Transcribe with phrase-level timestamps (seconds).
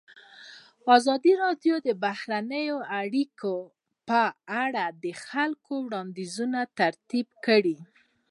[0.97, 2.65] ازادي راډیو د بهرنۍ
[2.99, 3.57] اړیکې
[4.09, 4.21] په
[4.63, 7.77] اړه د خلکو وړاندیزونه ترتیب کړي.